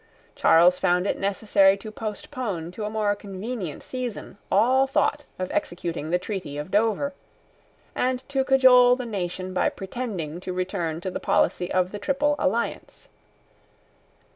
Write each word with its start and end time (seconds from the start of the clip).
Charles 0.35 0.79
found 0.79 1.05
it 1.05 1.19
necessary 1.19 1.77
to 1.77 1.91
postpone 1.91 2.71
to 2.71 2.85
a 2.85 2.89
more 2.89 3.13
convenient 3.15 3.83
season 3.83 4.39
all 4.51 4.87
thought 4.87 5.25
of 5.37 5.51
executing 5.51 6.09
the 6.09 6.17
treaty 6.17 6.57
of 6.57 6.71
Dover, 6.71 7.13
and 7.93 8.27
to 8.27 8.43
cajole 8.43 8.95
the 8.95 9.05
nation 9.05 9.53
by 9.53 9.69
pretending 9.69 10.39
to 10.39 10.53
return 10.53 11.01
to 11.01 11.11
the 11.11 11.19
policy 11.19 11.71
of 11.71 11.91
the 11.91 11.99
Triple 11.99 12.35
Alliance. 12.39 13.09